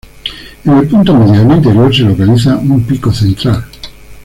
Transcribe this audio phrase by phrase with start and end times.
[0.65, 3.63] En el punto medio del interior se localiza un pico central.